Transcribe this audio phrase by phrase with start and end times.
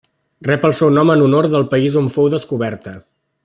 [0.47, 2.97] Rep el seu nom en honor del país on fou descoberta: